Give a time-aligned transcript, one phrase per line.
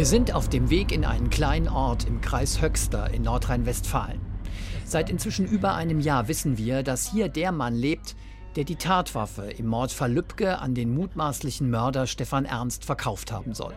[0.00, 4.18] Wir sind auf dem Weg in einen kleinen Ort im Kreis Höxter in Nordrhein-Westfalen.
[4.86, 8.16] Seit inzwischen über einem Jahr wissen wir, dass hier der Mann lebt,
[8.56, 13.74] der die Tatwaffe im Mordfall Lübcke an den mutmaßlichen Mörder Stefan Ernst verkauft haben soll.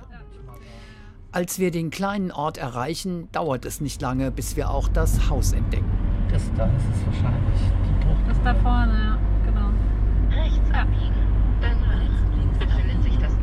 [1.34, 5.52] Als wir den kleinen Ort erreichen, dauert es nicht lange, bis wir auch das Haus
[5.52, 5.92] entdecken.
[6.32, 7.60] Das da ist es wahrscheinlich.
[7.86, 8.28] Die Bruch.
[8.30, 10.42] Das da vorne, ja, genau.
[10.42, 11.60] Rechts abbiegen.
[11.60, 13.34] Dann rechts befindet sich das.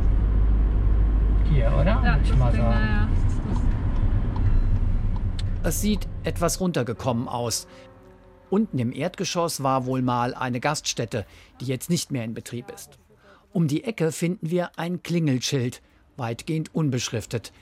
[1.50, 2.00] Hier, oder?
[2.04, 2.62] Ja, ich mal sagen.
[2.62, 3.08] ja.
[5.62, 7.66] Es sieht etwas runtergekommen aus.
[8.48, 11.26] Unten im Erdgeschoss war wohl mal eine Gaststätte,
[11.60, 12.98] die jetzt nicht mehr in Betrieb ist.
[13.52, 15.82] Um die Ecke finden wir ein Klingelschild,
[16.16, 17.52] weitgehend unbeschriftet.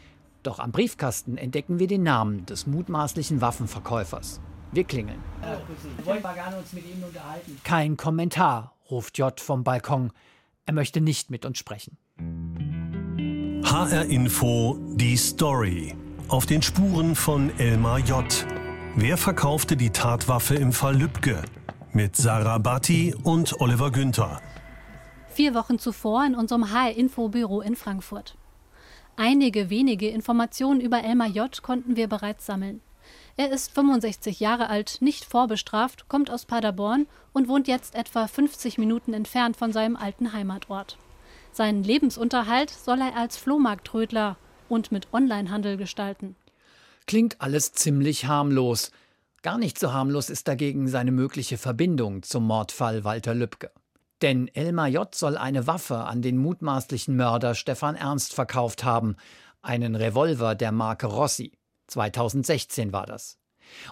[0.43, 4.41] Doch am Briefkasten entdecken wir den Namen des mutmaßlichen Waffenverkäufers.
[4.71, 5.23] Wir klingeln.
[7.65, 10.13] Kein Kommentar, ruft J vom Balkon.
[10.67, 11.97] Er möchte nicht mit uns sprechen.
[13.71, 15.95] HR Info die Story.
[16.29, 18.25] Auf den Spuren von Elmar J.
[18.97, 21.43] Wer verkaufte die Tatwaffe im Fall Lübcke?
[21.93, 24.41] Mit Sarah Batti und Oliver Günther.
[25.29, 28.39] Vier Wochen zuvor in unserem HR-Info-Büro in Frankfurt.
[29.17, 31.63] Einige wenige Informationen über Elmar J.
[31.63, 32.81] konnten wir bereits sammeln.
[33.37, 38.79] Er ist 65 Jahre alt, nicht vorbestraft, kommt aus Paderborn und wohnt jetzt etwa 50
[38.79, 40.97] Minuten entfernt von seinem alten Heimatort.
[41.59, 44.37] Seinen Lebensunterhalt soll er als Flohmarkttrödler
[44.69, 46.37] und mit Onlinehandel gestalten.
[47.09, 48.93] Klingt alles ziemlich harmlos.
[49.43, 53.73] Gar nicht so harmlos ist dagegen seine mögliche Verbindung zum Mordfall Walter Lübcke.
[54.23, 55.13] Denn Elmar J.
[55.13, 59.17] soll eine Waffe an den mutmaßlichen Mörder Stefan Ernst verkauft haben.
[59.61, 61.51] Einen Revolver der Marke Rossi.
[61.89, 63.38] 2016 war das.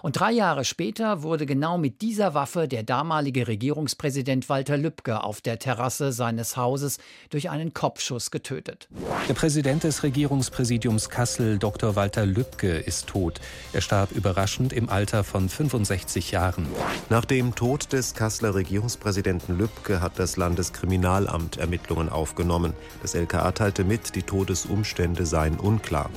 [0.01, 5.41] Und drei Jahre später wurde genau mit dieser Waffe der damalige Regierungspräsident Walter Lübcke auf
[5.41, 6.97] der Terrasse seines Hauses
[7.29, 8.87] durch einen Kopfschuss getötet.
[9.27, 11.95] Der Präsident des Regierungspräsidiums Kassel, Dr.
[11.95, 13.39] Walter Lübcke, ist tot.
[13.73, 16.67] Er starb überraschend im Alter von 65 Jahren.
[17.09, 22.73] Nach dem Tod des Kasseler Regierungspräsidenten Lübcke hat das Landeskriminalamt Ermittlungen aufgenommen.
[23.01, 26.09] Das LKA teilte mit, die Todesumstände seien unklar.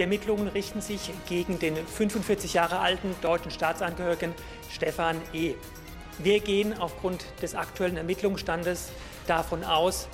[0.00, 4.32] Die Ermittlungen richten sich gegen den 45 Jahre alten deutschen Staatsangehörigen
[4.70, 5.56] Stefan E.
[6.20, 8.92] Wir gehen aufgrund des aktuellen Ermittlungsstandes
[9.26, 10.08] davon aus,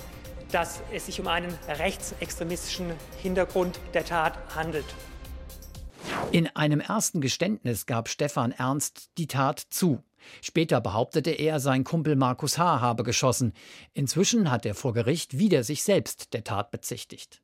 [0.51, 4.83] dass es sich um einen rechtsextremistischen Hintergrund der Tat handelt.
[6.33, 10.03] In einem ersten Geständnis gab Stefan Ernst die Tat zu.
[10.41, 12.81] Später behauptete er, sein Kumpel Markus H.
[12.81, 13.53] habe geschossen.
[13.93, 17.41] Inzwischen hat er vor Gericht wieder sich selbst der Tat bezichtigt.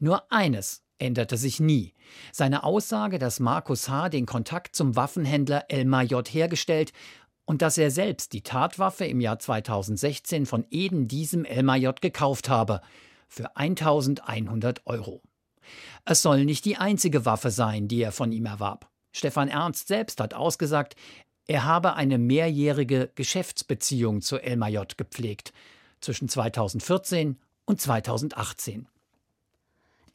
[0.00, 1.94] Nur eines änderte sich nie.
[2.32, 4.08] Seine Aussage, dass Markus H.
[4.08, 6.26] den Kontakt zum Waffenhändler Elmar J.
[6.28, 6.92] hergestellt
[7.44, 12.00] und dass er selbst die Tatwaffe im Jahr 2016 von eben diesem Elmar J.
[12.00, 12.80] gekauft habe.
[13.28, 15.22] Für 1100 Euro.
[16.04, 18.88] Es soll nicht die einzige Waffe sein, die er von ihm erwarb.
[19.12, 20.96] Stefan Ernst selbst hat ausgesagt,
[21.46, 24.96] er habe eine mehrjährige Geschäftsbeziehung zu Elmar J.
[24.96, 25.52] gepflegt,
[26.00, 28.88] zwischen 2014 und 2018.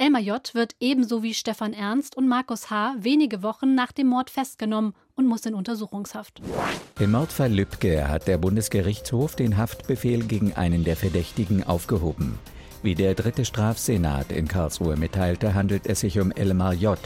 [0.01, 0.55] Elmar J.
[0.55, 2.95] wird ebenso wie Stefan Ernst und Markus H.
[2.99, 6.41] wenige Wochen nach dem Mord festgenommen und muss in Untersuchungshaft.
[7.01, 12.39] Im Mordfall Lübcke hat der Bundesgerichtshof den Haftbefehl gegen einen der Verdächtigen aufgehoben.
[12.81, 16.97] Wie der dritte Strafsenat in Karlsruhe mitteilte, handelt es sich um Elmar J.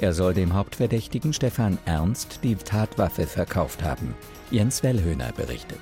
[0.00, 4.16] Er soll dem Hauptverdächtigen Stefan Ernst die Tatwaffe verkauft haben.
[4.50, 5.78] Jens Wellhöhner berichtet.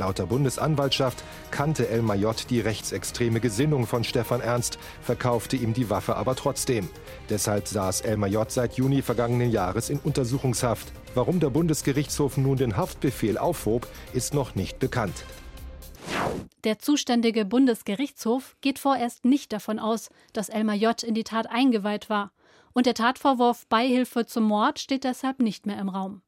[0.00, 2.34] Laut der Bundesanwaltschaft kannte Elmar J.
[2.48, 6.88] die rechtsextreme Gesinnung von Stefan Ernst, verkaufte ihm die Waffe aber trotzdem.
[7.28, 8.50] Deshalb saß Elmar J.
[8.50, 10.90] seit Juni vergangenen Jahres in Untersuchungshaft.
[11.14, 15.26] Warum der Bundesgerichtshof nun den Haftbefehl aufhob, ist noch nicht bekannt.
[16.64, 21.02] Der zuständige Bundesgerichtshof geht vorerst nicht davon aus, dass Elmar J.
[21.02, 22.32] in die Tat eingeweiht war.
[22.72, 26.22] Und der Tatvorwurf Beihilfe zum Mord steht deshalb nicht mehr im Raum.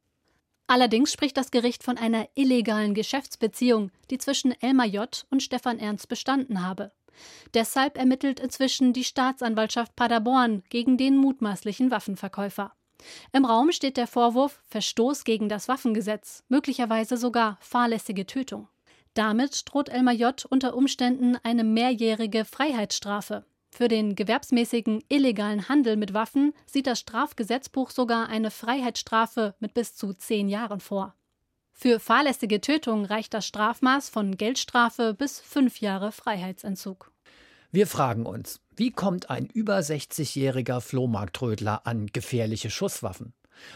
[0.66, 5.26] Allerdings spricht das Gericht von einer illegalen Geschäftsbeziehung, die zwischen Elmar J.
[5.30, 6.92] und Stefan Ernst bestanden habe.
[7.54, 12.72] Deshalb ermittelt inzwischen die Staatsanwaltschaft Paderborn gegen den mutmaßlichen Waffenverkäufer.
[13.32, 18.68] Im Raum steht der Vorwurf Verstoß gegen das Waffengesetz, möglicherweise sogar fahrlässige Tötung.
[19.14, 20.44] Damit droht Elmar J.
[20.46, 23.44] unter Umständen eine mehrjährige Freiheitsstrafe.
[23.74, 29.94] Für den gewerbsmäßigen illegalen Handel mit Waffen sieht das Strafgesetzbuch sogar eine Freiheitsstrafe mit bis
[29.94, 31.14] zu zehn Jahren vor.
[31.72, 37.10] Für fahrlässige Tötung reicht das Strafmaß von Geldstrafe bis fünf Jahre Freiheitsentzug.
[37.70, 43.32] Wir fragen uns, wie kommt ein über 60-jähriger Flohmarktrödler an gefährliche Schusswaffen?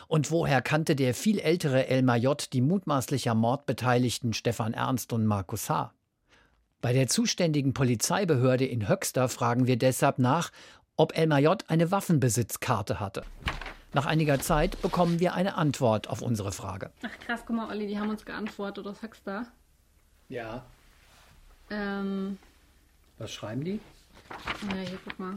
[0.08, 2.52] Und woher kannte der viel ältere Elmar J.
[2.52, 5.95] die mutmaßlich am Mord beteiligten Stefan Ernst und Markus H.?
[6.86, 10.52] Bei der zuständigen Polizeibehörde in Höxter fragen wir deshalb nach,
[10.94, 11.64] ob Elmar J.
[11.68, 13.24] eine Waffenbesitzkarte hatte.
[13.92, 16.92] Nach einiger Zeit bekommen wir eine Antwort auf unsere Frage.
[17.02, 18.86] Ach krass, guck mal, Olli, die haben uns geantwortet.
[18.86, 18.94] Du
[19.24, 19.46] da?
[20.28, 20.64] Ja.
[21.70, 22.38] Ähm,
[23.18, 23.80] Was schreiben die?
[24.70, 25.34] ja, hier, guck mal.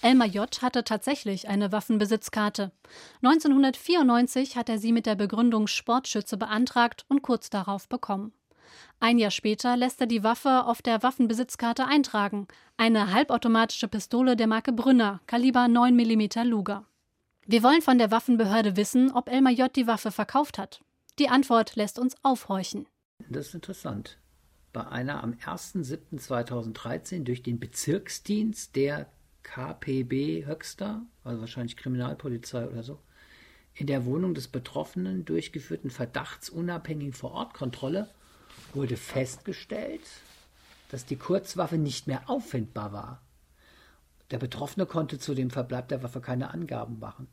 [0.00, 0.62] Elmar J.
[0.62, 2.72] hatte tatsächlich eine Waffenbesitzkarte.
[3.22, 8.32] 1994 hat er sie mit der Begründung Sportschütze beantragt und kurz darauf bekommen.
[9.00, 12.46] Ein Jahr später lässt er die Waffe auf der Waffenbesitzkarte eintragen.
[12.76, 16.84] Eine halbautomatische Pistole der Marke Brünner, Kaliber 9 mm Luger.
[17.46, 19.74] Wir wollen von der Waffenbehörde wissen, ob Elmar J.
[19.74, 20.82] die Waffe verkauft hat.
[21.18, 22.86] Die Antwort lässt uns aufhorchen.
[23.28, 24.18] Das ist interessant.
[24.72, 29.06] Bei einer am 1.7.2013 durch den Bezirksdienst der
[29.42, 33.00] KPB Höxter, also wahrscheinlich Kriminalpolizei oder so,
[33.74, 38.08] in der Wohnung des Betroffenen durchgeführten verdachtsunabhängigen Vorortkontrolle
[38.74, 40.02] wurde festgestellt,
[40.90, 43.22] dass die Kurzwaffe nicht mehr auffindbar war.
[44.30, 47.28] Der Betroffene konnte zu dem Verbleib der Waffe keine Angaben machen.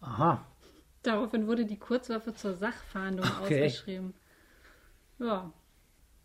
[0.00, 0.44] Aha,
[1.02, 3.66] Daraufhin wurde die Kurzwaffe zur Sachfahndung Okay.
[3.66, 4.14] ausgeschrieben.
[5.18, 5.52] Ja,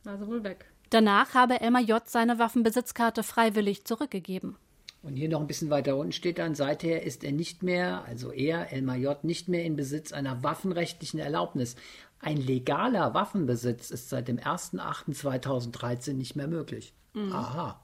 [0.04, 0.66] sie wohl weg.
[0.90, 2.08] Danach habe Elmar J.
[2.08, 4.56] seine Waffenbesitzkarte freiwillig zurückgegeben.
[5.04, 8.32] Und hier noch ein bisschen weiter unten steht dann, seither ist er nicht mehr, also
[8.32, 11.76] er, Elmar J., nicht mehr in Besitz einer waffenrechtlichen Erlaubnis.
[12.20, 16.94] Ein legaler Waffenbesitz ist seit dem 1.8.2013 nicht mehr möglich.
[17.14, 17.32] Mhm.
[17.32, 17.82] Aha.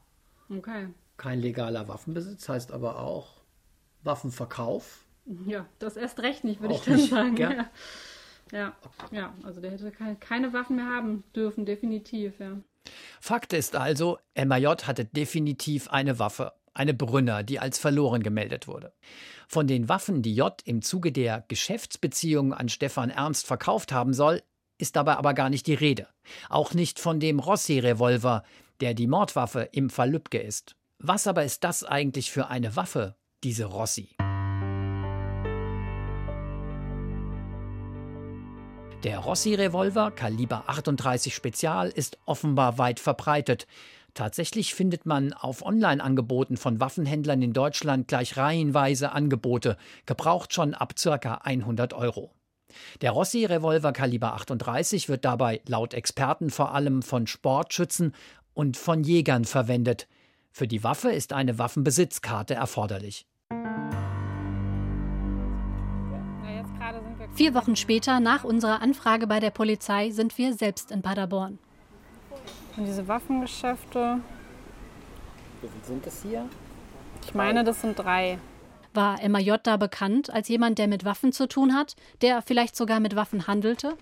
[0.50, 0.90] Okay.
[1.18, 3.42] Kein legaler Waffenbesitz heißt aber auch
[4.04, 5.06] Waffenverkauf.
[5.46, 7.36] Ja, das erst recht nicht, würde ich dann nicht, sagen.
[7.36, 7.56] gell?
[7.58, 7.70] Ja.
[8.52, 8.76] Ja.
[9.12, 12.58] ja, also der hätte keine, Waffen mehr haben dürfen, definitiv, ja.
[13.20, 14.86] Fakt ist also, Elmar J.
[14.86, 18.94] hatte definitiv eine Waffe, eine Brünner, die als verloren gemeldet wurde.
[19.48, 20.60] Von den Waffen, die J.
[20.66, 24.42] im Zuge der Geschäftsbeziehung an Stefan Ernst verkauft haben soll,
[24.78, 26.08] ist dabei aber gar nicht die Rede.
[26.50, 28.44] Auch nicht von dem Rossi-Revolver,
[28.82, 30.76] der die Mordwaffe im Fall Lübcke ist.
[31.00, 34.16] Was aber ist das eigentlich für eine Waffe, diese Rossi?
[39.04, 43.68] Der Rossi-Revolver Kaliber 38 Spezial ist offenbar weit verbreitet.
[44.14, 49.76] Tatsächlich findet man auf Online-Angeboten von Waffenhändlern in Deutschland gleich reihenweise Angebote,
[50.06, 51.40] gebraucht schon ab ca.
[51.44, 52.32] 100 Euro.
[53.02, 58.14] Der Rossi-Revolver Kaliber 38 wird dabei laut Experten vor allem von Sportschützen
[58.54, 60.08] und von Jägern verwendet.
[60.52, 63.26] Für die Waffe ist eine Waffenbesitzkarte erforderlich.
[67.36, 71.58] Vier Wochen später, nach unserer Anfrage bei der Polizei, sind wir selbst in Paderborn.
[72.76, 74.20] Und diese Waffengeschäfte,
[75.62, 76.50] Wie viel sind es hier?
[77.24, 78.40] ich meine, das sind drei.
[78.94, 79.60] War Elmar J.
[79.66, 83.48] da bekannt als jemand, der mit Waffen zu tun hat, der vielleicht sogar mit Waffen
[83.48, 83.98] handelte?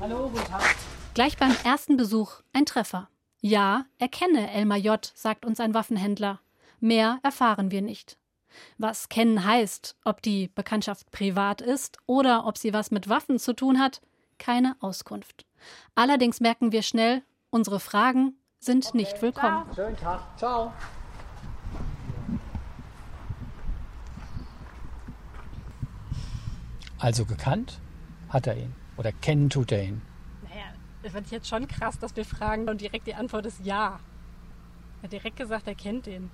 [0.00, 0.62] Hallo, guten Tag.
[1.14, 3.08] Gleich beim ersten Besuch ein Treffer.
[3.40, 6.40] Ja, er kenne Elmar J., sagt uns ein Waffenhändler.
[6.80, 8.18] Mehr erfahren wir nicht.
[8.78, 13.54] Was kennen heißt, ob die Bekanntschaft privat ist oder ob sie was mit Waffen zu
[13.54, 14.00] tun hat,
[14.38, 15.46] keine Auskunft.
[15.94, 19.66] Allerdings merken wir schnell, unsere Fragen sind nicht willkommen.
[19.74, 20.20] Schönen Tag.
[20.38, 20.72] Ciao.
[26.98, 27.80] Also gekannt
[28.30, 28.74] hat er ihn.
[28.96, 30.02] Oder kennen tut er ihn.
[30.42, 34.00] Naja, das wird jetzt schon krass, dass wir fragen und direkt die Antwort ist ja.
[35.00, 36.30] Er hat direkt gesagt, er kennt den.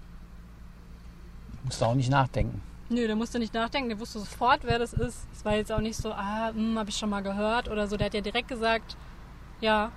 [1.64, 2.60] Musst du auch nicht nachdenken.
[2.88, 5.26] Nö, der musste nicht nachdenken, der wusste sofort, wer das ist.
[5.32, 7.96] Es war jetzt auch nicht so, ah, hm, habe ich schon mal gehört oder so.
[7.96, 8.96] Der hat ja direkt gesagt,
[9.60, 9.90] ja,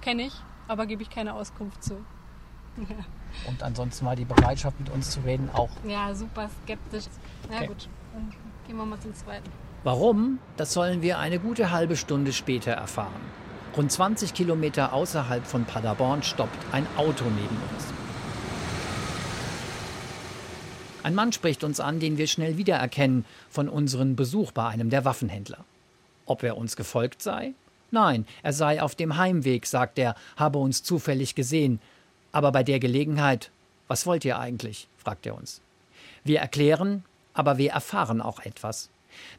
[0.00, 0.32] kenne ich,
[0.68, 1.96] aber gebe ich keine Auskunft zu.
[3.48, 5.70] Und ansonsten war die Bereitschaft, mit uns zu reden, auch.
[5.86, 7.04] Ja, super skeptisch.
[7.50, 7.66] Na Okay.
[7.66, 8.32] gut, dann
[8.66, 9.50] gehen wir mal zum zweiten.
[9.84, 10.38] Warum?
[10.56, 13.20] Das sollen wir eine gute halbe Stunde später erfahren.
[13.76, 17.91] Rund 20 Kilometer außerhalb von Paderborn stoppt ein Auto neben uns.
[21.04, 25.04] Ein Mann spricht uns an, den wir schnell wiedererkennen von unserem Besuch bei einem der
[25.04, 25.64] Waffenhändler.
[26.26, 27.54] Ob er uns gefolgt sei?
[27.90, 31.80] Nein, er sei auf dem Heimweg, sagt er, habe uns zufällig gesehen.
[32.30, 33.50] Aber bei der Gelegenheit,
[33.88, 34.86] was wollt ihr eigentlich?
[34.96, 35.60] fragt er uns.
[36.22, 37.04] Wir erklären,
[37.34, 38.88] aber wir erfahren auch etwas.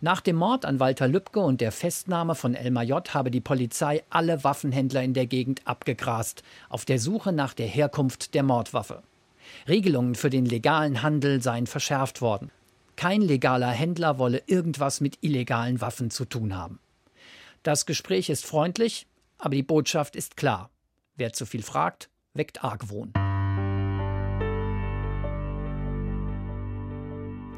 [0.01, 3.13] Nach dem Mord an Walter Lübcke und der Festnahme von Elmar J.
[3.13, 8.33] habe die Polizei alle Waffenhändler in der Gegend abgegrast, auf der Suche nach der Herkunft
[8.33, 9.01] der Mordwaffe.
[9.67, 12.51] Regelungen für den legalen Handel seien verschärft worden.
[12.95, 16.79] Kein legaler Händler wolle irgendwas mit illegalen Waffen zu tun haben.
[17.63, 19.07] Das Gespräch ist freundlich,
[19.37, 20.69] aber die Botschaft ist klar.
[21.15, 23.13] Wer zu viel fragt, weckt Argwohn.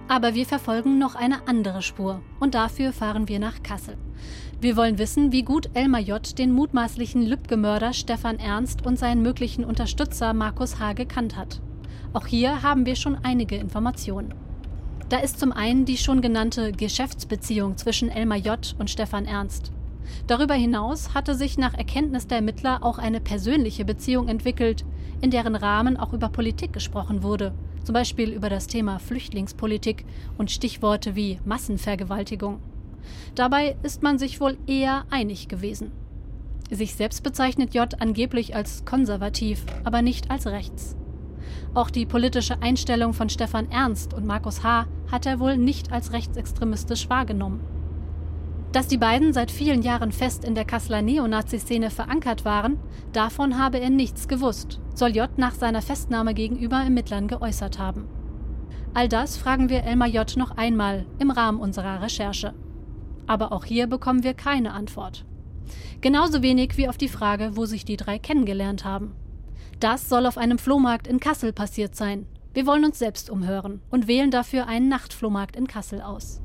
[0.08, 3.98] Aber wir verfolgen noch eine andere Spur und dafür fahren wir nach Kassel.
[4.62, 6.38] Wir wollen wissen, wie gut Elmar J.
[6.38, 10.94] den mutmaßlichen Lübcke-Mörder Stefan Ernst und seinen möglichen Unterstützer Markus H.
[10.94, 11.62] gekannt hat.
[12.15, 14.34] Auch hier haben wir schon einige Informationen.
[15.10, 18.74] Da ist zum einen die schon genannte Geschäftsbeziehung zwischen Elmar J.
[18.79, 19.74] und Stefan Ernst.
[20.25, 24.86] Darüber hinaus hatte sich nach Erkenntnis der Ermittler auch eine persönliche Beziehung entwickelt,
[25.19, 27.53] in deren Rahmen auch über Politik gesprochen wurde,
[27.84, 30.05] zum Beispiel über das Thema Flüchtlingspolitik
[30.38, 32.62] und Stichworte wie Massenvergewaltigung.
[33.36, 35.91] Dabei ist man sich wohl eher einig gewesen.
[36.72, 40.95] Sich selbst bezeichnet J angeblich als konservativ, aber nicht als rechts.
[41.74, 44.88] Auch die politische Einstellung von Stefan Ernst und Markus H.
[45.12, 47.62] hat er wohl nicht als rechtsextremistisch wahrgenommen.
[48.72, 52.78] Dass die beiden seit vielen Jahren fest in der Kasseler Neonazi-Szene verankert waren,
[53.14, 58.10] davon habe er nichts gewusst, soll J nach seiner Festnahme gegenüber Ermittlern geäußert haben.
[58.94, 62.54] All das fragen wir Elmar J noch einmal im Rahmen unserer Recherche.
[63.28, 65.25] Aber auch hier bekommen wir keine Antwort.
[66.02, 69.14] Genauso wenig wie auf die Frage, wo sich die drei kennengelernt haben.
[69.79, 72.25] Das soll auf einem Flohmarkt in Kassel passiert sein.
[72.53, 76.41] Wir wollen uns selbst umhören und wählen dafür einen Nachtflohmarkt in Kassel aus.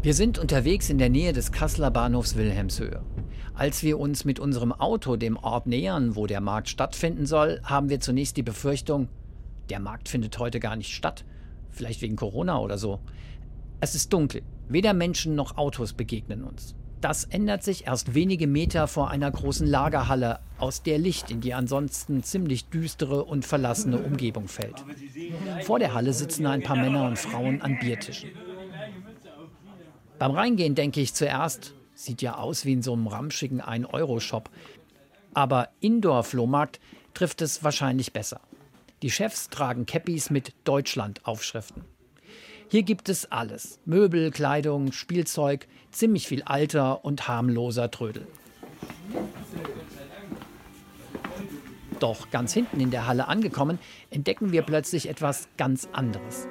[0.00, 3.02] Wir sind unterwegs in der Nähe des Kasseler Bahnhofs Wilhelmshöhe.
[3.54, 7.90] Als wir uns mit unserem Auto dem Ort nähern, wo der Markt stattfinden soll, haben
[7.90, 9.08] wir zunächst die Befürchtung,
[9.68, 11.24] der Markt findet heute gar nicht statt.
[11.70, 13.00] Vielleicht wegen Corona oder so.
[13.80, 14.42] Es ist dunkel.
[14.68, 16.74] Weder Menschen noch Autos begegnen uns.
[17.00, 21.52] Das ändert sich erst wenige Meter vor einer großen Lagerhalle, aus der Licht in die
[21.52, 24.84] ansonsten ziemlich düstere und verlassene Umgebung fällt.
[25.62, 28.30] Vor der Halle sitzen ein paar Männer und Frauen an Biertischen.
[30.18, 34.48] Beim Reingehen denke ich zuerst, sieht ja aus wie in so einem ramschigen 1-Euro-Shop.
[35.34, 36.80] Aber Indoor-Flohmarkt
[37.12, 38.40] trifft es wahrscheinlich besser.
[39.02, 41.84] Die Chefs tragen Cappies mit Deutschland-Aufschriften.
[42.68, 43.78] Hier gibt es alles.
[43.84, 48.26] Möbel, Kleidung, Spielzeug, ziemlich viel alter und harmloser Trödel.
[52.00, 53.78] Doch ganz hinten in der Halle angekommen,
[54.10, 56.48] entdecken wir plötzlich etwas ganz anderes.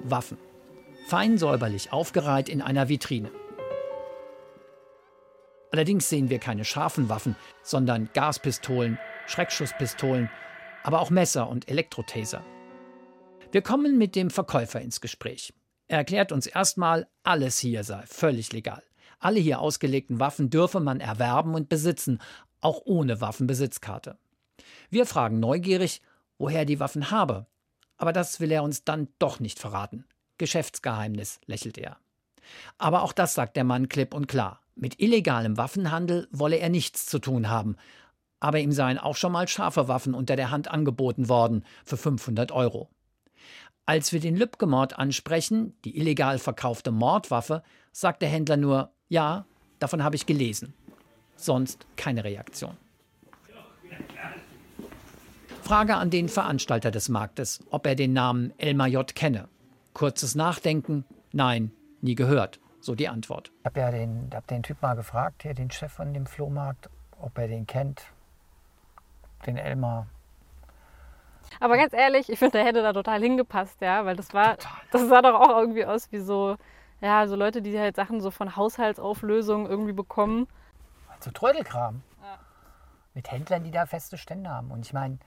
[0.00, 0.36] Waffen.
[1.06, 3.30] Fein säuberlich aufgereiht in einer Vitrine.
[5.70, 10.28] Allerdings sehen wir keine scharfen Waffen, sondern Gaspistolen, Schreckschusspistolen,
[10.82, 12.44] aber auch Messer und Elektrotaser.
[13.52, 15.52] Wir kommen mit dem Verkäufer ins Gespräch.
[15.86, 18.82] Er erklärt uns erstmal, alles hier sei völlig legal.
[19.18, 22.18] Alle hier ausgelegten Waffen dürfe man erwerben und besitzen,
[22.62, 24.16] auch ohne Waffenbesitzkarte.
[24.88, 26.00] Wir fragen neugierig,
[26.38, 27.44] woher er die Waffen habe.
[27.98, 30.06] Aber das will er uns dann doch nicht verraten.
[30.38, 31.98] Geschäftsgeheimnis, lächelt er.
[32.78, 34.62] Aber auch das sagt der Mann klipp und klar.
[34.76, 37.76] Mit illegalem Waffenhandel wolle er nichts zu tun haben.
[38.40, 42.50] Aber ihm seien auch schon mal scharfe Waffen unter der Hand angeboten worden für 500
[42.50, 42.88] Euro.
[43.86, 49.44] Als wir den Lübcke-Mord ansprechen, die illegal verkaufte Mordwaffe, sagt der Händler nur, ja,
[49.78, 50.74] davon habe ich gelesen.
[51.36, 52.76] Sonst keine Reaktion.
[55.62, 59.14] Frage an den Veranstalter des Marktes, ob er den Namen Elmar J.
[59.14, 59.48] kenne.
[59.94, 61.70] Kurzes Nachdenken, nein,
[62.00, 62.60] nie gehört.
[62.80, 63.52] So die Antwort.
[63.60, 67.38] Ich habe ja den, hab den Typ mal gefragt, den Chef von dem Flohmarkt, ob
[67.38, 68.02] er den kennt.
[69.46, 70.08] Den Elmar.
[71.60, 74.56] Aber ganz ehrlich, ich finde, der hätte da total hingepasst, ja, weil das war,
[74.90, 76.56] das sah doch auch irgendwie aus wie so,
[77.00, 80.46] ja, so Leute, die halt Sachen so von Haushaltsauflösungen irgendwie bekommen.
[81.06, 82.02] So also Trödelkram.
[82.22, 82.38] Ja.
[83.14, 84.70] Mit Händlern, die da feste Stände haben.
[84.70, 85.18] Und ich meine,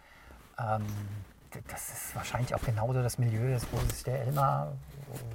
[0.60, 0.86] ähm,
[1.67, 4.74] das ist wahrscheinlich auch genauso das Milieu, wo sich der Elmar,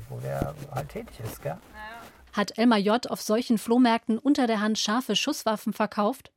[0.09, 1.56] wo, wo der halt tätig ist, gell?
[2.32, 3.11] Hat Elmar J.
[3.11, 6.30] auf solchen Flohmärkten unter der Hand scharfe Schusswaffen verkauft?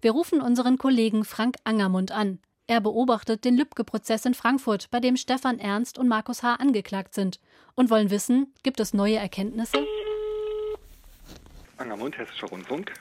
[0.00, 2.38] Wir rufen unseren Kollegen Frank Angermund an.
[2.72, 6.54] Er beobachtet den Lübcke-Prozess in Frankfurt, bei dem Stefan Ernst und Markus H.
[6.54, 7.38] angeklagt sind
[7.74, 9.86] und wollen wissen, gibt es neue Erkenntnisse?
[11.76, 12.94] Angermund, Hessischer Rundfunk.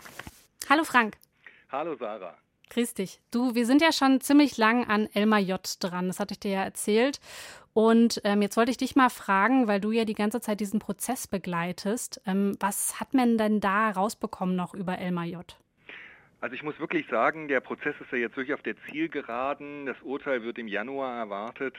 [0.70, 1.16] Hallo Frank.
[1.72, 2.36] Hallo Sarah.
[2.70, 3.22] Grüß dich.
[3.32, 5.62] Du, wir sind ja schon ziemlich lang an Elmar J.
[5.80, 7.22] dran, das hatte ich dir ja erzählt.
[7.72, 10.82] Und ähm, jetzt wollte ich dich mal fragen, weil du ja die ganze Zeit diesen
[10.82, 15.46] Prozess begleitest, ähm, was hat man denn da rausbekommen noch über Elmar J.?
[16.42, 19.86] Also ich muss wirklich sagen, der Prozess ist ja jetzt wirklich auf der Zielgeraden.
[19.86, 21.76] Das Urteil wird im Januar erwartet.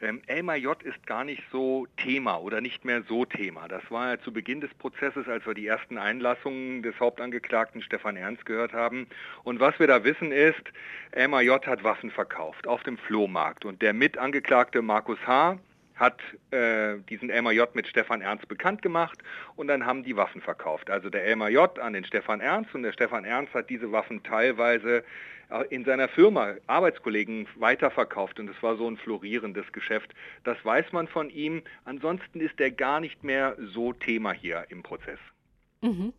[0.00, 0.82] Ähm, Elmar J.
[0.84, 3.68] ist gar nicht so Thema oder nicht mehr so Thema.
[3.68, 8.16] Das war ja zu Beginn des Prozesses, als wir die ersten Einlassungen des Hauptangeklagten Stefan
[8.16, 9.06] Ernst gehört haben.
[9.44, 10.64] Und was wir da wissen ist,
[11.12, 11.66] Elmar J.
[11.66, 13.66] hat Waffen verkauft auf dem Flohmarkt.
[13.66, 15.58] Und der Mitangeklagte Markus H.,
[15.96, 17.74] hat äh, diesen Elmar J.
[17.74, 19.18] mit Stefan Ernst bekannt gemacht
[19.56, 20.90] und dann haben die Waffen verkauft.
[20.90, 21.78] Also der Elmar J.
[21.78, 25.02] an den Stefan Ernst und der Stefan Ernst hat diese Waffen teilweise
[25.50, 30.12] äh, in seiner Firma Arbeitskollegen weiterverkauft und es war so ein florierendes Geschäft.
[30.44, 31.62] Das weiß man von ihm.
[31.84, 35.18] Ansonsten ist er gar nicht mehr so Thema hier im Prozess.
[35.80, 36.12] Mhm.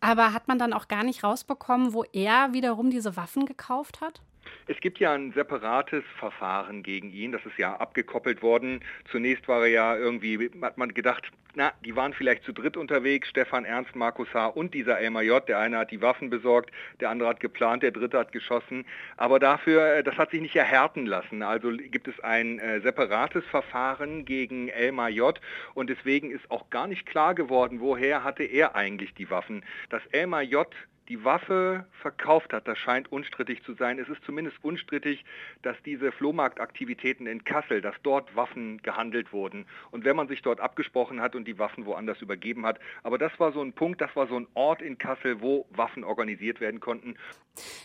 [0.00, 4.20] Aber hat man dann auch gar nicht rausbekommen, wo er wiederum diese Waffen gekauft hat?
[4.68, 8.80] Es gibt ja ein separates Verfahren gegen ihn, das ist ja abgekoppelt worden.
[9.10, 13.28] Zunächst war er ja irgendwie, hat man gedacht, na, die waren vielleicht zu dritt unterwegs,
[13.28, 14.48] Stefan Ernst, Markus H.
[14.48, 15.48] und dieser Elmar J.
[15.48, 16.70] Der eine hat die Waffen besorgt,
[17.00, 18.84] der andere hat geplant, der dritte hat geschossen.
[19.16, 21.42] Aber dafür, äh, das hat sich nicht erhärten lassen.
[21.42, 25.40] Also gibt es ein äh, separates Verfahren gegen Elmar J.
[25.74, 29.64] Und deswegen ist auch gar nicht klar geworden, woher hatte er eigentlich die Waffen.
[29.88, 30.66] Dass Elmar J
[31.08, 33.98] die Waffe verkauft hat, das scheint unstrittig zu sein.
[33.98, 35.24] Es ist zumindest unstrittig,
[35.62, 39.66] dass diese Flohmarktaktivitäten in Kassel, dass dort Waffen gehandelt wurden.
[39.90, 42.80] Und wenn man sich dort abgesprochen hat und die Waffen woanders übergeben hat.
[43.02, 46.04] Aber das war so ein Punkt, das war so ein Ort in Kassel, wo Waffen
[46.04, 47.16] organisiert werden konnten.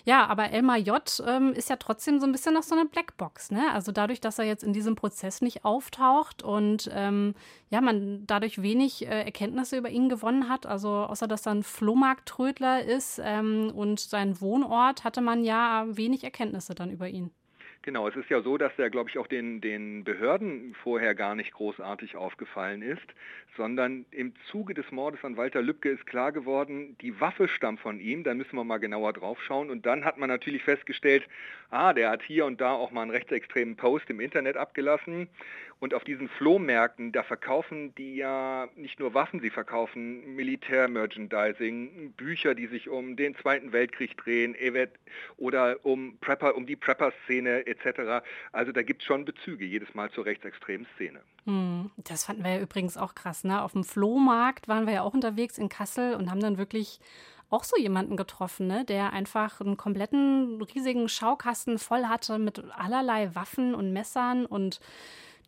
[0.06, 1.02] Ja, aber Elmar J.
[1.26, 3.52] Ähm, ist ja trotzdem so ein bisschen noch so eine Blackbox.
[3.52, 3.72] Ne?
[3.74, 7.36] Also dadurch, dass er jetzt in diesem Prozess nicht auftaucht und ähm,
[7.70, 11.64] ja, man dadurch wenig äh, Erkenntnisse über ihn gewonnen hat, also außer dass er ein
[11.64, 17.32] Flohmarkttrödler ist ähm, und sein Wohnort, hatte man ja wenig Erkenntnisse dann über ihn.
[17.84, 21.34] Genau, es ist ja so, dass er, glaube ich, auch den, den Behörden vorher gar
[21.34, 23.02] nicht großartig aufgefallen ist,
[23.58, 28.00] sondern im Zuge des Mordes an Walter Lübcke ist klar geworden, die Waffe stammt von
[28.00, 29.72] ihm, da müssen wir mal genauer drauf schauen.
[29.72, 31.28] Und dann hat man natürlich festgestellt,
[31.72, 35.28] ah, der hat hier und da auch mal einen rechtsextremen Post im Internet abgelassen
[35.82, 42.54] und auf diesen Flohmärkten, da verkaufen die ja nicht nur Waffen, sie verkaufen Militär-Merchandising, Bücher,
[42.54, 44.56] die sich um den Zweiten Weltkrieg drehen,
[45.38, 48.24] oder um Prepper, um die Prepper-Szene etc.
[48.52, 51.20] Also da gibt es schon Bezüge jedes Mal zur rechtsextremen Szene.
[51.46, 53.44] Hm, das fanden wir ja übrigens auch krass.
[53.44, 53.64] Ne?
[53.64, 57.00] Auf dem Flohmarkt waren wir ja auch unterwegs in Kassel und haben dann wirklich
[57.50, 58.86] auch so jemanden getroffen, ne?
[58.86, 64.80] der einfach einen kompletten riesigen Schaukasten voll hatte mit allerlei Waffen und Messern und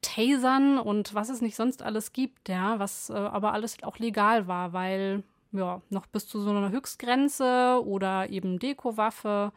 [0.03, 4.47] Tasern und was es nicht sonst alles gibt, ja, was äh, aber alles auch legal
[4.47, 9.51] war, weil ja, noch bis zu so einer Höchstgrenze oder eben Dekowaffe,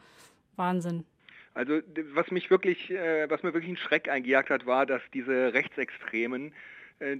[0.55, 1.05] Wahnsinn.
[1.53, 1.79] Also
[2.13, 6.53] was mich wirklich, äh, was mir wirklich einen Schreck eingejagt hat, war, dass diese Rechtsextremen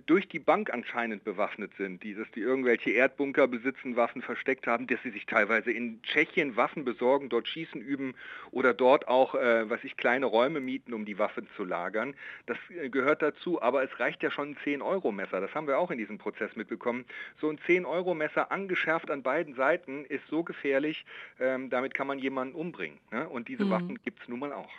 [0.08, 4.88] durch die Bank anscheinend bewaffnet sind, die, dass die irgendwelche Erdbunker besitzen, Waffen versteckt haben,
[4.88, 8.16] dass sie sich teilweise in Tschechien Waffen besorgen, dort Schießen üben
[8.50, 12.16] oder dort auch, äh, was ich, kleine Räume mieten, um die Waffen zu lagern.
[12.48, 15.92] Das äh, gehört dazu, aber es reicht ja schon ein 10-Euro-Messer, das haben wir auch
[15.92, 17.06] in diesem Prozess mitbekommen.
[17.40, 21.06] So ein 10-Euro-Messer angeschärft an beiden Seiten ist so gefährlich,
[21.40, 22.98] ähm, damit kann man jemanden umbringen.
[23.12, 23.30] Ne?
[23.30, 23.70] Und diese mhm.
[23.70, 24.72] Waffen gibt es nun mal auch.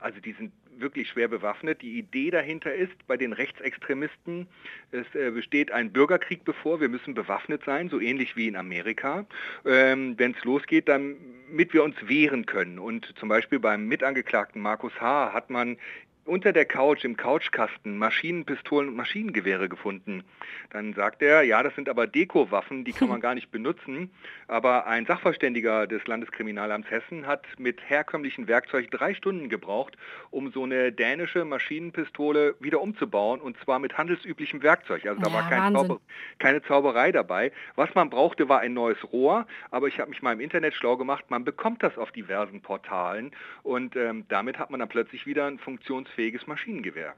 [0.00, 1.82] Also die sind wirklich schwer bewaffnet.
[1.82, 4.46] Die Idee dahinter ist, bei den Rechtsextremisten,
[4.90, 9.26] es äh, besteht ein Bürgerkrieg bevor, wir müssen bewaffnet sein, so ähnlich wie in Amerika,
[9.64, 12.78] ähm, wenn es losgeht, damit wir uns wehren können.
[12.78, 15.32] Und zum Beispiel beim Mitangeklagten Markus H.
[15.32, 15.76] hat man
[16.24, 20.22] unter der Couch im Couchkasten Maschinenpistolen und Maschinengewehre gefunden.
[20.70, 24.10] Dann sagt er, ja, das sind aber Dekowaffen, die kann man gar nicht benutzen.
[24.46, 29.96] Aber ein Sachverständiger des Landeskriminalamts Hessen hat mit herkömmlichen Werkzeug drei Stunden gebraucht,
[30.30, 35.06] um so eine dänische Maschinenpistole wieder umzubauen und zwar mit handelsüblichem Werkzeug.
[35.06, 36.00] Also da ja, war kein Zauber,
[36.38, 37.52] keine Zauberei dabei.
[37.74, 40.96] Was man brauchte, war ein neues Rohr, aber ich habe mich mal im Internet schlau
[40.96, 43.32] gemacht, man bekommt das auf diversen Portalen
[43.62, 47.14] und ähm, damit hat man dann plötzlich wieder ein funktions fähiges Maschinengewehr.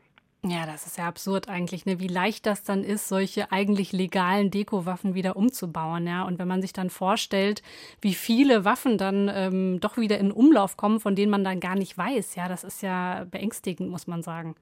[0.46, 2.00] Ja, das ist ja absurd eigentlich, ne?
[2.00, 6.06] wie leicht das dann ist, solche eigentlich legalen Dekowaffen wieder umzubauen.
[6.06, 6.24] Ja?
[6.24, 7.62] Und wenn man sich dann vorstellt,
[8.02, 11.76] wie viele Waffen dann ähm, doch wieder in Umlauf kommen, von denen man dann gar
[11.76, 14.54] nicht weiß, ja, das ist ja beängstigend, muss man sagen.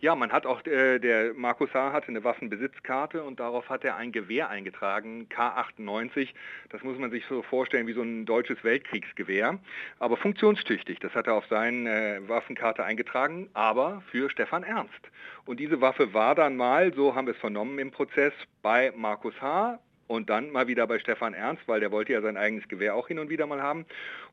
[0.00, 1.92] Ja, man hat auch, äh, der Markus H.
[1.92, 6.34] hatte eine Waffenbesitzkarte und darauf hat er ein Gewehr eingetragen, K98.
[6.68, 9.58] Das muss man sich so vorstellen wie so ein deutsches Weltkriegsgewehr,
[9.98, 10.98] aber funktionstüchtig.
[11.00, 14.92] Das hat er auf seine äh, Waffenkarte eingetragen, aber für Stefan Ernst.
[15.46, 19.40] Und diese Waffe war dann mal, so haben wir es vernommen im Prozess, bei Markus
[19.40, 19.78] H.,
[20.08, 23.08] und dann mal wieder bei Stefan Ernst, weil der wollte ja sein eigenes Gewehr auch
[23.08, 23.86] hin und wieder mal haben.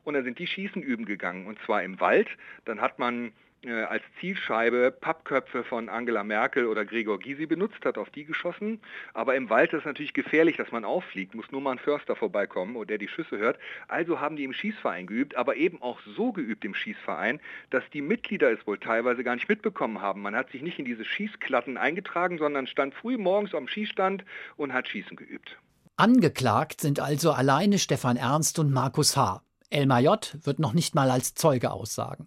[0.04, 2.28] Und dann sind die Schießen üben gegangen und zwar im Wald.
[2.64, 3.32] Dann hat man
[3.68, 8.80] als Zielscheibe Pappköpfe von Angela Merkel oder Gregor Gysi benutzt hat, auf die geschossen.
[9.12, 12.16] Aber im Wald ist es natürlich gefährlich, dass man auffliegt, muss nur mal ein Förster
[12.16, 13.58] vorbeikommen, der die Schüsse hört.
[13.88, 18.02] Also haben die im Schießverein geübt, aber eben auch so geübt im Schießverein, dass die
[18.02, 20.22] Mitglieder es wohl teilweise gar nicht mitbekommen haben.
[20.22, 24.24] Man hat sich nicht in diese Schießklatten eingetragen, sondern stand früh morgens am Schießstand
[24.56, 25.58] und hat Schießen geübt.
[25.96, 29.42] Angeklagt sind also alleine Stefan Ernst und Markus H.
[29.70, 30.36] Elmar J.
[30.42, 32.26] wird noch nicht mal als Zeuge aussagen.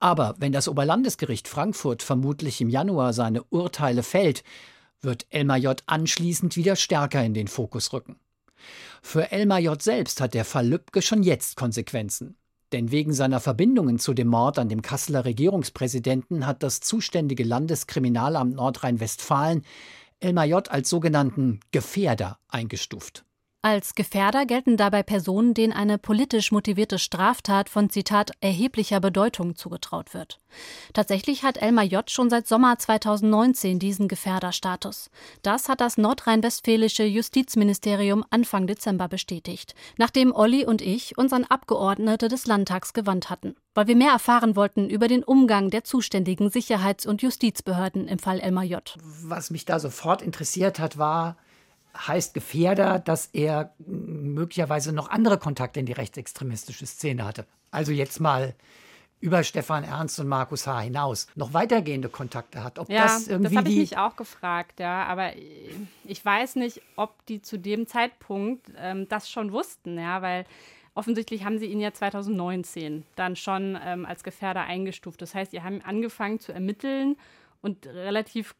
[0.00, 4.42] Aber wenn das Oberlandesgericht Frankfurt vermutlich im Januar seine Urteile fällt,
[5.00, 5.82] wird Elmar J.
[5.86, 8.16] anschließend wieder stärker in den Fokus rücken.
[9.02, 9.80] Für Elmar J.
[9.82, 12.36] selbst hat der Fall Lübcke schon jetzt Konsequenzen.
[12.72, 18.54] Denn wegen seiner Verbindungen zu dem Mord an dem Kasseler Regierungspräsidenten hat das zuständige Landeskriminalamt
[18.54, 19.62] Nordrhein-Westfalen
[20.20, 20.70] Elmar J.
[20.70, 23.24] als sogenannten Gefährder eingestuft.
[23.64, 30.14] Als Gefährder gelten dabei Personen, denen eine politisch motivierte Straftat von Zitat erheblicher Bedeutung zugetraut
[30.14, 30.40] wird.
[30.94, 32.10] Tatsächlich hat Elmar J.
[32.10, 35.10] schon seit Sommer 2019 diesen Gefährderstatus.
[35.42, 42.26] Das hat das nordrhein-westfälische Justizministerium Anfang Dezember bestätigt, nachdem Olli und ich uns an Abgeordnete
[42.26, 47.06] des Landtags gewandt hatten, weil wir mehr erfahren wollten über den Umgang der zuständigen Sicherheits-
[47.06, 48.96] und Justizbehörden im Fall Elmar J.
[49.22, 51.36] Was mich da sofort interessiert hat, war,
[51.96, 57.46] heißt Gefährder, dass er möglicherweise noch andere Kontakte in die rechtsextremistische Szene hatte.
[57.70, 58.54] Also jetzt mal
[59.22, 60.80] über Stefan Ernst und Markus H.
[60.80, 62.78] hinaus noch weitergehende Kontakte hat.
[62.80, 65.30] Ob ja, das irgendwie das habe ich mich auch gefragt, ja, aber
[66.04, 70.44] ich weiß nicht, ob die zu dem Zeitpunkt ähm, das schon wussten, ja, weil
[70.94, 75.22] offensichtlich haben sie ihn ja 2019 dann schon ähm, als Gefährder eingestuft.
[75.22, 77.16] Das heißt, sie haben angefangen zu ermitteln
[77.60, 78.56] und relativ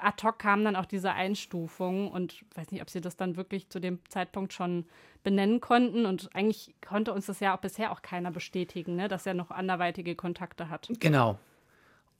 [0.00, 3.68] ad hoc kam dann auch diese Einstufung und weiß nicht, ob sie das dann wirklich
[3.68, 4.86] zu dem Zeitpunkt schon
[5.22, 6.06] benennen konnten.
[6.06, 9.50] Und eigentlich konnte uns das ja auch bisher auch keiner bestätigen, ne, dass er noch
[9.50, 10.88] anderweitige Kontakte hat.
[11.00, 11.38] Genau.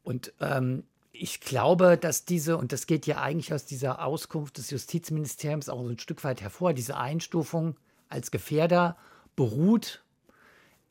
[0.02, 4.70] Und ähm, ich glaube, dass diese, und das geht ja eigentlich aus dieser Auskunft des
[4.70, 7.76] Justizministeriums auch so ein Stück weit hervor, diese Einstufung
[8.08, 8.96] als Gefährder
[9.36, 10.02] beruht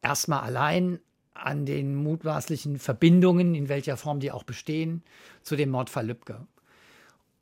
[0.01, 0.99] erstmal allein
[1.41, 5.03] an den mutmaßlichen Verbindungen, in welcher Form die auch bestehen,
[5.41, 6.45] zu dem Mordfall Lübcke.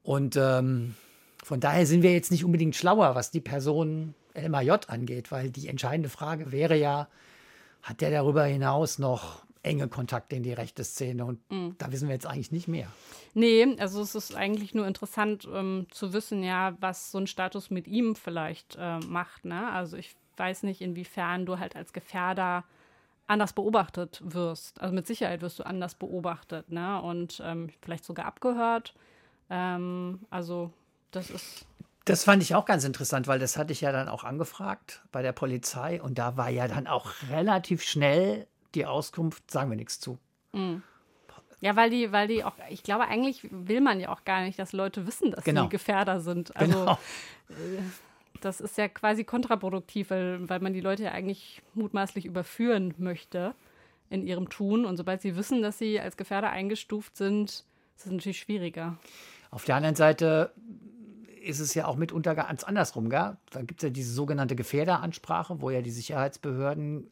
[0.04, 0.96] Und ähm,
[1.44, 4.90] von daher sind wir jetzt nicht unbedingt schlauer, was die Person Elmar J.
[4.90, 7.08] angeht, weil die entscheidende Frage wäre ja,
[7.82, 11.26] hat der darüber hinaus noch enge Kontakte in die rechte Szene?
[11.26, 11.76] Und mhm.
[11.78, 12.92] da wissen wir jetzt eigentlich nicht mehr.
[13.34, 17.70] Nee, also es ist eigentlich nur interessant ähm, zu wissen, ja, was so ein Status
[17.70, 19.46] mit ihm vielleicht äh, macht.
[19.46, 19.72] Ne?
[19.72, 22.64] Also ich weiß nicht, inwiefern du halt als Gefährder
[23.28, 24.82] anders beobachtet wirst.
[24.82, 27.02] Also mit Sicherheit wirst du anders beobachtet, ne?
[27.02, 28.94] Und ähm, vielleicht sogar abgehört.
[29.50, 30.72] Ähm, also
[31.12, 31.66] das ist.
[32.06, 35.22] Das fand ich auch ganz interessant, weil das hatte ich ja dann auch angefragt bei
[35.22, 40.00] der Polizei und da war ja dann auch relativ schnell die Auskunft, sagen wir nichts
[40.00, 40.18] zu.
[40.54, 40.84] Mhm.
[41.60, 44.60] Ja, weil die, weil die auch, ich glaube, eigentlich will man ja auch gar nicht,
[44.60, 45.64] dass Leute wissen, dass genau.
[45.64, 46.56] sie Gefährder sind.
[46.56, 46.98] Also genau.
[48.42, 53.54] Das ist ja quasi kontraproduktiv, weil, weil man die Leute ja eigentlich mutmaßlich überführen möchte
[54.10, 54.86] in ihrem Tun.
[54.86, 58.98] Und sobald sie wissen, dass sie als Gefährder eingestuft sind, ist es natürlich schwieriger.
[59.52, 60.54] Auf der anderen Seite
[61.42, 63.10] ist es ja auch mitunter ganz andersrum.
[63.10, 63.38] Gell?
[63.52, 67.10] Da gibt es ja diese sogenannte Gefährderansprache, wo ja die Sicherheitsbehörden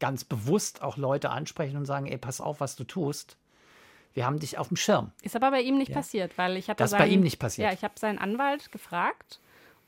[0.00, 3.36] ganz bewusst auch Leute ansprechen und sagen, ey, pass auf, was du tust.
[4.12, 5.10] Wir haben dich auf dem Schirm.
[5.22, 5.96] Ist aber bei ihm nicht ja.
[5.96, 7.68] passiert, weil ich habe das seinen, bei ihm nicht passiert.
[7.68, 9.40] Ja, ich habe seinen Anwalt gefragt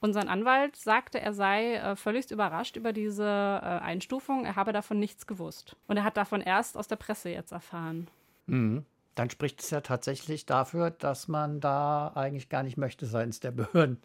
[0.07, 4.45] und sein Anwalt sagte, er sei äh, völlig überrascht über diese äh, Einstufung.
[4.45, 5.77] Er habe davon nichts gewusst.
[5.89, 8.07] Und er hat davon erst aus der Presse jetzt erfahren.
[8.47, 8.85] Mhm.
[9.17, 13.51] Dann spricht es ja tatsächlich dafür, dass man da eigentlich gar nicht möchte seitens der
[13.51, 14.01] Behörden,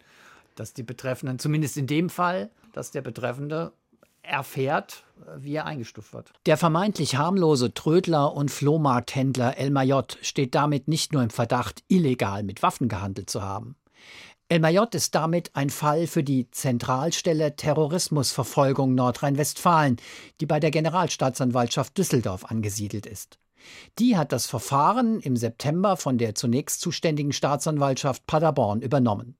[0.56, 3.72] dass die Betreffenden, zumindest in dem Fall, dass der Betreffende
[4.22, 5.04] erfährt,
[5.36, 6.32] wie er eingestuft wird.
[6.46, 10.18] Der vermeintlich harmlose Trödler und Flohmarkthändler Elmar J.
[10.22, 13.76] steht damit nicht nur im Verdacht, illegal mit Waffen gehandelt zu haben.
[14.52, 14.60] El
[14.92, 19.96] ist damit ein Fall für die Zentralstelle Terrorismusverfolgung Nordrhein-Westfalen,
[20.42, 23.38] die bei der Generalstaatsanwaltschaft Düsseldorf angesiedelt ist.
[23.98, 29.38] Die hat das Verfahren im September von der zunächst zuständigen Staatsanwaltschaft Paderborn übernommen.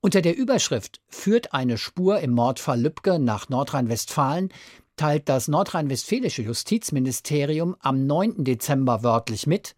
[0.00, 4.48] Unter der Überschrift Führt eine Spur im Mordfall Lübcke nach Nordrhein-Westfalen
[4.96, 8.42] teilt das nordrhein-westfälische Justizministerium am 9.
[8.42, 9.76] Dezember wörtlich mit,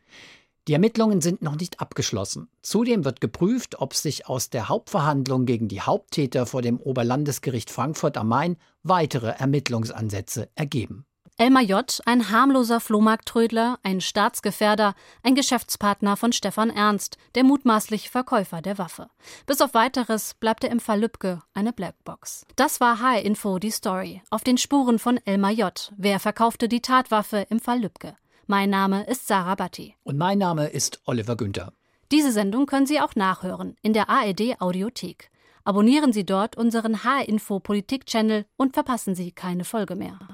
[0.69, 2.49] die Ermittlungen sind noch nicht abgeschlossen.
[2.63, 8.17] Zudem wird geprüft, ob sich aus der Hauptverhandlung gegen die Haupttäter vor dem Oberlandesgericht Frankfurt
[8.17, 11.07] am Main weitere Ermittlungsansätze ergeben.
[11.39, 18.63] Elmar J., ein harmloser Flohmarkttrödler, ein Staatsgefährder, ein Geschäftspartner von Stefan Ernst, der mutmaßlich Verkäufer
[18.63, 19.11] der Waffe.
[19.45, 22.47] Bis auf weiteres bleibt er im Fall Lübcke eine Blackbox.
[22.57, 24.23] Das war HR Info die Story.
[24.31, 25.93] Auf den Spuren von Elmar J.
[25.99, 28.17] Wer verkaufte die Tatwaffe im Fall Lübcke?
[28.49, 29.97] Mein Name ist Sarah Batti.
[30.05, 31.73] Und mein Name ist Oliver Günther.
[32.13, 35.33] Diese Sendung können Sie auch nachhören in der ARD Audiothek.
[35.65, 40.21] Abonnieren Sie dort unseren H-Info Politik-Channel und verpassen Sie keine Folge mehr.